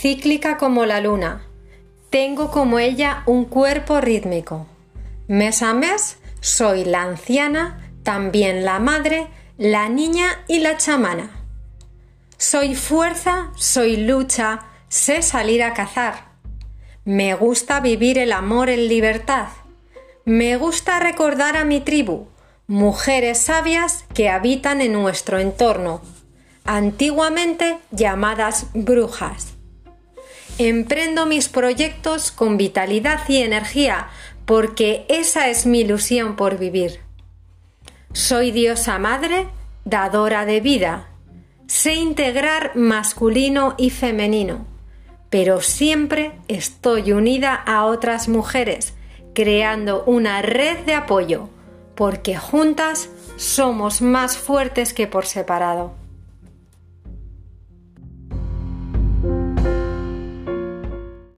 cíclica 0.00 0.56
como 0.56 0.86
la 0.86 1.00
luna. 1.00 1.42
Tengo 2.08 2.50
como 2.50 2.78
ella 2.78 3.22
un 3.26 3.44
cuerpo 3.44 4.00
rítmico. 4.00 4.66
Mes 5.28 5.62
a 5.62 5.74
mes 5.74 6.16
soy 6.40 6.84
la 6.84 7.02
anciana, 7.02 7.92
también 8.02 8.64
la 8.64 8.78
madre, 8.78 9.26
la 9.58 9.90
niña 9.90 10.42
y 10.48 10.60
la 10.60 10.78
chamana. 10.78 11.44
Soy 12.38 12.74
fuerza, 12.74 13.50
soy 13.56 13.98
lucha, 13.98 14.60
sé 14.88 15.20
salir 15.20 15.62
a 15.62 15.74
cazar. 15.74 16.30
Me 17.04 17.34
gusta 17.34 17.80
vivir 17.80 18.18
el 18.18 18.32
amor 18.32 18.70
en 18.70 18.88
libertad. 18.88 19.48
Me 20.24 20.56
gusta 20.56 20.98
recordar 20.98 21.58
a 21.58 21.66
mi 21.66 21.80
tribu, 21.80 22.26
mujeres 22.66 23.38
sabias 23.38 24.06
que 24.14 24.30
habitan 24.30 24.80
en 24.80 24.94
nuestro 24.94 25.38
entorno, 25.38 26.00
antiguamente 26.64 27.78
llamadas 27.90 28.66
brujas. 28.72 29.59
Emprendo 30.62 31.24
mis 31.24 31.48
proyectos 31.48 32.30
con 32.30 32.58
vitalidad 32.58 33.26
y 33.28 33.38
energía 33.38 34.08
porque 34.44 35.06
esa 35.08 35.48
es 35.48 35.64
mi 35.64 35.80
ilusión 35.80 36.36
por 36.36 36.58
vivir. 36.58 37.00
Soy 38.12 38.50
diosa 38.50 38.98
madre, 38.98 39.46
dadora 39.86 40.44
de 40.44 40.60
vida. 40.60 41.08
Sé 41.66 41.94
integrar 41.94 42.72
masculino 42.76 43.74
y 43.78 43.88
femenino, 43.88 44.66
pero 45.30 45.62
siempre 45.62 46.32
estoy 46.46 47.12
unida 47.12 47.54
a 47.54 47.86
otras 47.86 48.28
mujeres, 48.28 48.92
creando 49.32 50.04
una 50.04 50.42
red 50.42 50.80
de 50.80 50.92
apoyo, 50.92 51.48
porque 51.94 52.36
juntas 52.36 53.08
somos 53.36 54.02
más 54.02 54.36
fuertes 54.36 54.92
que 54.92 55.06
por 55.06 55.24
separado. 55.24 55.99